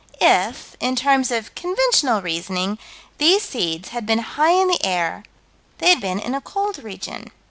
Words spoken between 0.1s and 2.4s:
If in terms of conventional